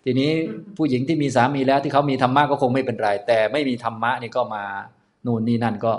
[0.03, 0.31] ทีนี้
[0.77, 4.63] ผู้หญิงที่มีสามีแล้วที่เขามีธรรมะก็คงไม่เป็นไร แต่ไม่มีธรรมะนี่ก็มา
[5.25, 5.93] นู่นนี่นั่นก็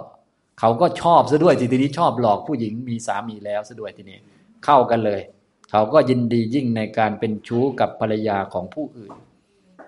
[0.61, 4.19] เขาก็ชอบซะด้วยทีนี้ชอบหลอกผู้หญิงมีสามีแล้วซะด้วยทีนี้
[4.65, 5.21] เข้ากันเลย
[5.71, 9.13] เขาก็ยินดียิ่งในการเป็นชู้กับภรรยาของผู้อื่น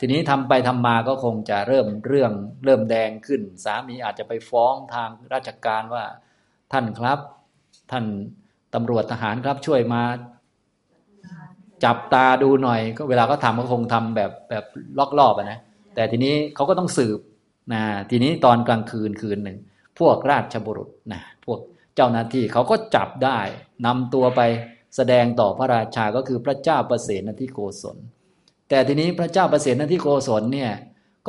[0.01, 2.33] ทีนี้ทำไปทำมาก็คงจะเริ่มเรื่อง
[2.65, 6.05] เริ่มแดงขึ้น สามีอาจจะไปฟ้องทางราชการว่า
[6.73, 7.19] ท่านครับ
[7.91, 8.05] ท่าน
[8.75, 10.03] ตำรวจทหารครับช่วยมา
[11.85, 14.65] จับตาดูหน่อย ก็เวลาก็ทำก็คงทำแบบแบบ
[14.99, 15.61] ลอกรอบนะ
[15.95, 17.19] แต่ทีนี้เขาก็ต้องสืบ
[17.73, 19.59] นะทีนี้ตอนกลางคืนคืนหนึ่ง
[19.99, 21.59] พวกราชบุรุษนะพวก
[21.95, 23.39] เจ้าหน้าที่เขาก็จับได้
[23.87, 24.41] นำตัวไป
[24.97, 27.97] แสดงต่อพระราชาก็คือพระเจ้าประเสนที่โกศล
[28.69, 30.73] แต่ทีนี้พระเจ้าประเสนที่โกศลเนี่ย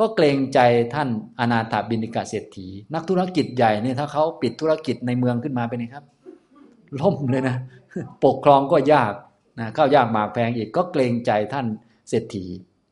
[0.02, 0.58] ็เกรงใจ
[0.94, 1.08] ท่าน
[1.40, 6.04] อนาถาบินิกาเศรษฐี นักธุรกิจใหญ่เนี่ยถ้าเขาปิดธุรกิจในเมืองขึ้นมาเป็นไงครับ
[7.00, 7.56] ล่มเลยนะ
[8.24, 9.12] ปกครองก็ยาก
[9.60, 11.66] นะข้าวยากหมากแพงอีกก็เกรงใจท่าน
[12.08, 12.44] เศรษฐี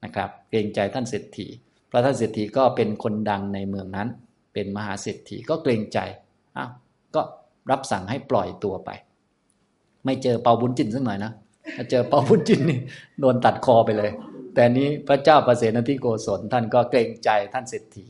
[0.04, 1.46] นะครับ เกรงใจท่านเศรษฐี
[1.90, 4.08] พระท่านเศรษฐีก็เป็นคนดังในเมืองนั้น
[4.52, 5.98] เป็นมหาเศรษฐีก็เกรงใจ
[6.56, 6.70] อ้าว
[7.14, 7.20] ก็
[7.70, 8.90] รับสั่งให้ปล่อยตัวไป
[10.04, 11.32] ไม่เจอเปาบุญจินสักหน่อยนะ
[11.76, 12.78] ถ้าเจอเปาบุญจินนี่
[13.20, 14.10] โดนตัดคอไปเลย
[14.54, 18.06] แต่นี้พระเจ้าประเสนทิโกศลท่านก็เกรงใจท่านเศรษฐี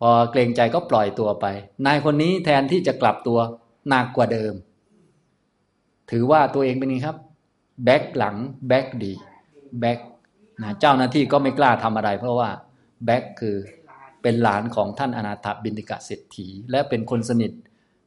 [0.00, 1.46] พอเกรงใจก็ปล่อยตัวไป
[1.86, 3.38] นายคนนี้แทนที่จะกลับตัว
[3.88, 4.52] หนักกว่าเดิม
[6.12, 7.16] ถือว่าตัวเองเป็นไงครับ
[7.84, 8.36] แบกหลัง
[8.68, 9.12] แบกดี
[9.80, 9.98] แบก
[10.62, 12.50] นะเจ้าหน้าที่ก็ไม่กล้าทำอะไร เพราะว่า
[13.04, 13.56] แบกคือ
[14.22, 17.52] เป็นหลานของท่านอนาถบินติกะเศรษฐี และเป็นคนสนิท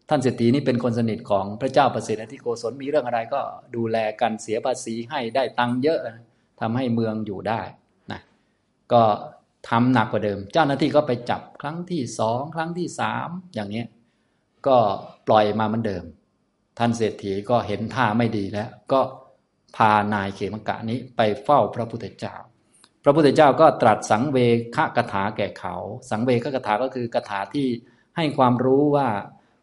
[0.10, 3.42] ท่านเศรษฐีนี่เป็นคนสนิทของพระเจ้าประเสริฐที่โกศลมีเรื่องอะไรก็
[3.76, 6.00] ดูแลกันเสียภาษีให้ได้ตังค์เยอะ
[6.62, 7.62] ทำให้เมืองอยู่ได้
[8.12, 8.22] นะ
[8.92, 9.02] ก็
[9.70, 13.84] ทำหนักกว่าเดิม เจ้าหน้าที่ก็ไปจับครั้งที่สองครั้งที่สามอย่างนี้
[14.68, 14.78] ก็
[15.28, 16.04] ปล่อยมาเหมือนเดิม
[16.78, 19.02] ท่านเศรษฐีก็เห็นท่าไม่ดีแล้ว ก็
[19.76, 22.36] พานายเขมกะนี้ไปเฝ้าพระพุทธเจ้า
[23.04, 24.38] พระพุทธเจ้าก็ตรัสสังเว
[24.76, 25.76] คกถาแก่เขา
[26.12, 27.68] สังเวคกถาก็คือกถาที่
[28.18, 29.08] ให้ความรู้ว่า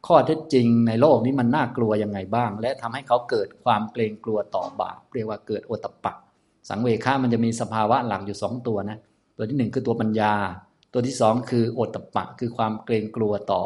[0.06, 6.12] ข้อเท็จจริงในโลกนี้มันน่ากลัวยังไงบ้าง และทำให้เขาเกิดความเกรงกลัวต่อบาปเรียกว่าเกิดโอตปะ
[6.68, 8.98] สังเวคามันจะมีสภาวะหลักอยู่สองตัวนะ
[9.36, 10.34] ตัวที่หนึ่งคือตัวปัญญา
[10.92, 13.62] ตัวที่สองคือโอตปะ คือความเกรงกลัวต่อ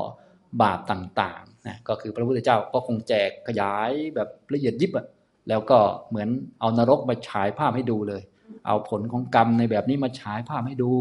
[0.62, 5.06] บาปต่าง นะก็คือพระพุทธเจ้าก็คงแจกขยายแบบละเอียดยิบอะ
[5.48, 6.28] แล้วก็เหมือน
[6.60, 8.22] เอานรกมาฉายภาพให้ดูเลย
[8.66, 10.92] เอาผลของกรรมในแบบนี้มาฉายภาพให้ดู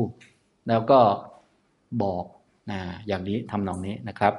[0.67, 0.99] แล้วก็
[2.03, 2.25] บอก
[2.71, 4.33] นะอย่างนี้ทำนองนี้นะครับ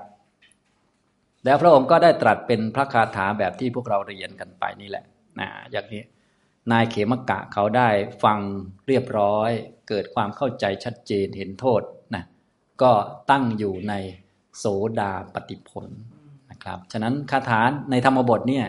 [1.45, 5.05] แล้วพระองค์ก็ได้ตรัสเป็นพระคาถาแบบที่พวกเราเรียนกันไปนี่แหละ
[5.41, 6.03] นะอย่างนี้
[6.73, 7.89] นายเขมกะเขาได้
[8.25, 8.39] ฟัง
[8.89, 9.51] เรียบร้อย
[9.89, 11.83] เกิดความเข้าใจชัดเจนเห็นโทษ
[12.15, 12.25] นะ
[12.83, 12.93] ก็
[13.31, 13.95] ตั้งอยู่ใน
[14.59, 14.65] โส
[15.01, 15.91] ดาปฏิผลน
[16.67, 18.67] ครับฉะนั้นคาถาในธรรมบทเนี่ย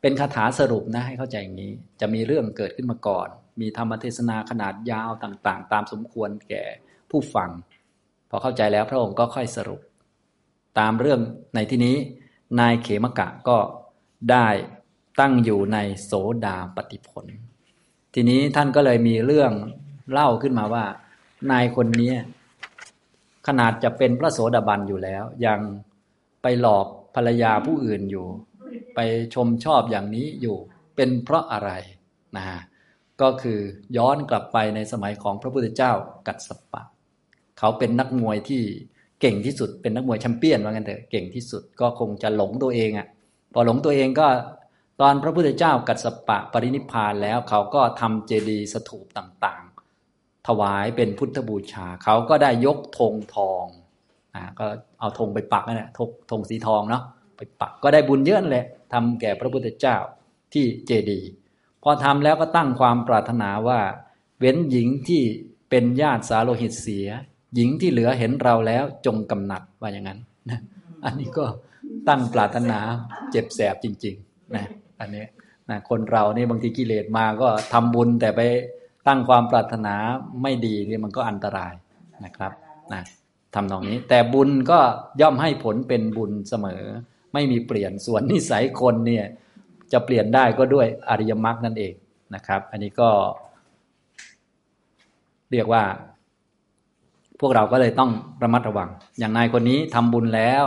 [0.00, 3.28] เป็นคาถาสรุปนะให้เข้าใจอย่างนี้ จะมีเรื่องเกิดขึ้นมาก่อน
[3.60, 6.64] มีธรรมเทศนาขนาดยาวต่าง ๆ ตามสมควรแก่
[7.10, 7.50] ผู้ฟัง
[8.30, 9.80] พอเข้าใจแล้วพระองค์ก็ค่อยสรุป
[10.78, 11.20] ตามเรื่อง
[11.54, 11.96] ในที่นี้
[12.60, 13.58] นายเขมกะก็
[14.30, 14.48] ได้
[15.20, 16.12] ตั้งอยู่ในโส
[16.46, 17.24] ดาปฏิผล
[18.14, 19.52] ทีนี้ท่านก็เลยมีเรื่อง
[20.12, 20.84] เล่าขึ้นมาว่า
[21.50, 22.12] นายคนนี้
[23.46, 25.60] ขนาดจะเป็นพระโสดาบันอยู่แล้ว ยัง
[26.42, 28.26] ไปหลอก ภรรยาผู้อื่นอยู่
[28.94, 29.00] ไป
[29.34, 30.56] ชมชอบอย่างนี้อยู่
[30.96, 31.70] เป็นเพราะอะไร
[32.36, 32.44] นะ
[33.20, 33.58] ก็คือ
[33.96, 35.92] ย้อนกลับไปในสมัยของพระพุทธเจ้า
[36.26, 36.82] กัดสปะ
[37.58, 38.62] เขาเป็นนักมวยที่
[39.20, 43.08] เก่งที่สุดเป็นนักมวยแชมเปี้ยนว่างั้นเถอะเก่งที่สุดก็คงจะหลงตัวเองอะ่ะ
[43.54, 44.28] พอหลงตัวเองก็
[45.00, 53.66] ตอนพระพุทธเจ้ากัดสปะปรินิพานแล้วเขาก็ทำเจดีย์สถูปต่างๆ ถวายเป็นพุทธบูชา เขาก็ได้ยกธงทอง
[54.34, 54.66] อ่าก็
[55.00, 55.88] เอาธงไปปักนั่นแหละ
[56.30, 57.02] ธงสีทองเนาะ
[57.36, 59.96] ไปปักก็ได้บุญเยอะเลยทำแก่พระพุทธเจ้า
[60.52, 61.28] ที่เจดีย์
[61.82, 63.80] พอทำแล้วก็ตั้งความปรารถนาว่า
[64.38, 65.22] เว้นหญิงที่
[65.70, 67.08] เป็นญาติสาโลหิตเสีย
[67.54, 70.18] หญิงที่เหลือเห็นเราแล้วจงกำหนัดว่าอย่างนั้น
[70.50, 70.60] นะ
[71.04, 71.44] อันนี้ก็
[72.08, 72.78] ตั้งปรารถนา
[73.30, 74.64] เจ็บแสบจริงๆนะ
[75.00, 75.24] อันนี้
[75.70, 78.40] นะคนเรานี่บางทีกิเลสมาก็ทำบุญแต่ไป
[79.08, 79.94] ตั้งความปรารถนา
[80.42, 81.72] ไม่ดีนี่มันก็อันตราย
[82.24, 82.52] นะครับ
[82.92, 83.02] นะ
[83.54, 84.78] ทำตรงนี้ แต่บุญก็
[85.20, 86.82] ย่อมให้ผลเป็นบุญเสมอ
[87.32, 89.26] ไม่มีเปลี่ยนส่วนนิสัยคนเนี่ย
[89.92, 91.94] จะเปลี่ยนได้ก็ด้วยอริยมรรคนั่นเอง
[92.34, 93.10] นะครับ อันนี้ก็
[95.52, 95.84] เรียกว่า
[97.40, 98.10] พวกเราก็เลยต้อง
[98.42, 100.62] ระมัดระวัง อย่างนายคนนี้ทำบุญแล้ว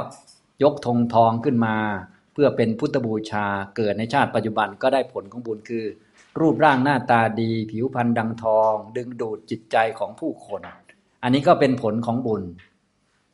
[0.64, 1.76] ยกธงทองขึ้นมา
[2.34, 3.46] เพื่อเป็นพุทธบูชา
[3.76, 5.86] เกิดในชาติปัจจุบันก็ได้ผลของบุญคือ
[6.40, 10.62] รูปร่างหน้าตาดี ผิวพรรณดังทอง ดึงดูดจิตใจของผู้คน
[11.24, 12.44] อันนี้ก็เป็นผลของบุญ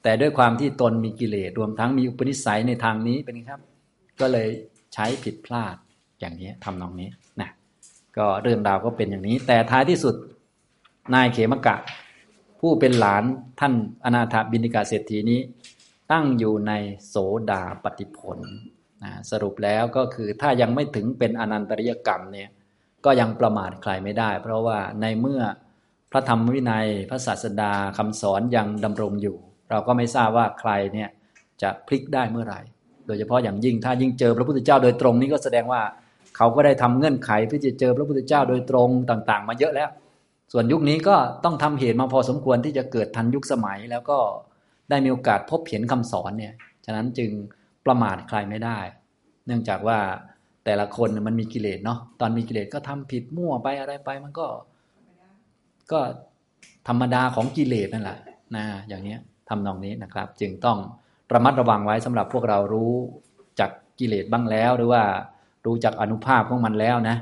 [0.03, 3.59] แต่ด้วยความที่ตนมีกิเลสรวมทั้งมีอุปนิสัยในทางนี้เป็นครับ
[4.21, 4.49] ก็เลย
[4.93, 5.75] ใช้ผิดพลาด
[6.19, 7.09] อย่างนี้ทำนองนี้
[7.41, 7.49] นะ
[8.17, 10.15] ก็เรื่องราวก็เป็นอย่างนี้ แต่ท้ายที่สุด
[11.13, 11.75] นายเขมกะ
[12.59, 13.23] ผู้เป็นหลาน
[13.59, 13.73] ท่าน
[14.05, 15.39] อนาถบินิกาเศรษฐีนี้
[16.11, 16.73] ตั้งอยู่ใน
[17.07, 17.15] โส
[17.51, 18.39] ดาปฏิผล
[19.03, 22.49] นะสรุปแล้วก็คือถ้ายังไม่ถึงเป็นอนันตริยกรรมเนี่ย
[23.05, 25.41] ก็ยังประมาทใครไม่ได้ เพราะว่าในเมื่อ
[26.11, 29.37] พระธรรมวินัยพระศาสดาคำสอนยังดำรงอยู่
[29.71, 31.09] เราก็ไม่ทราบว่าใครเนี่ย
[31.61, 32.59] จะพลิกได้เมื่อไหร่
[33.07, 35.81] โดยเฉพาะอย่างยิ่งถ้ายิ่งเจอพระพุทธเจ้าโดยตรงนี้ก็แสดงว่า
[36.37, 39.89] เขาก็ได้ทำเงื่อนไขเพื่อจะเจอพระพุทธเจ้าโดยตรงต่าง ๆ มาเยอะแล้ว
[40.53, 44.17] ส่วนยุคนี้ก็ต้องทำเหตุมาพอสมควรที่จะเกิดทันยุคสมัยแล้วก็
[44.89, 46.53] ได้มีโอกาสพบเห็นคำสอนเนี่ย
[46.85, 47.31] ฉะนั้นจึง
[47.85, 48.79] ประมาทใครไม่ได้
[49.45, 49.97] เนื่องจากว่า
[50.65, 54.47] แต่ละคนมันมีกิเลสเนาะ ตอนมีกิเลสก็ทำผิดมั่วไปอะไรไปมันก็
[55.91, 55.99] ก็
[56.87, 58.19] ธรรมดาของกิเลสนั่นแหละ
[58.55, 59.19] นะอย่างเนี้ย
[59.51, 60.77] ทำนองนี้นะครับ จึงต้อง
[61.33, 62.93] ระมัดระวังไว้สำหรับพวกเรารู้
[63.59, 65.03] จากกิเลสบ้างแล้ว หรือว่า
[65.65, 67.17] รู้จักอนุภาพของมันแล้วนะ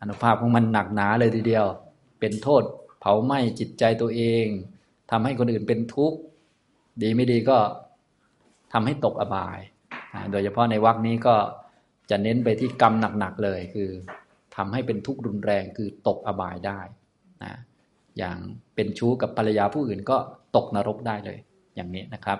[0.00, 1.66] อนุภาพของมันหนักหนาเลยทีเดียว
[2.20, 2.62] เป็นโทษ
[3.00, 4.46] เผาไหม้จิตใจตัวเอง
[5.10, 6.18] ทำให้คนอื่นเป็นทุกข์
[7.02, 7.58] ดีไม่ดีก็
[8.72, 9.58] ทำให้ตกอบาย
[10.30, 11.36] โดยเฉพาะในวรรคนี้ก็
[12.10, 13.90] จะเน้นไปที่กรรมหนักๆเลยคือ
[14.56, 16.80] ทำให้เป็นทุกข์รุนแรงคือตกอบายได้
[17.44, 17.54] นะ
[18.18, 18.36] อย่าง
[18.74, 20.16] เป็นชู้กับภรรยาผู้อื่นก็
[20.56, 21.38] ตกนรกได้เลย
[21.74, 22.38] อย่างนี้นะครับ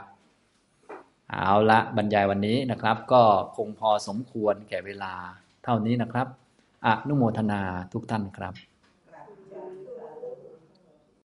[1.30, 3.22] เอาละบรรยายวันนี้นะครับ ก็
[3.56, 5.14] คงพอสมควรแก่เวลา
[5.64, 6.26] เท่านี้นะครับ
[6.86, 7.60] อนุโมทนา
[7.92, 8.54] ทุกท่านครับ